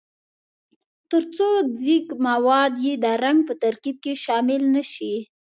ترڅو 1.09 1.49
ځیږ 1.79 2.07
مواد 2.27 2.73
یې 2.85 2.93
د 3.03 3.05
رنګ 3.23 3.39
په 3.47 3.53
ترکیب 3.63 3.97
کې 4.03 4.13
شامل 4.23 4.61
نه 4.75 4.83
شي. 4.91 5.13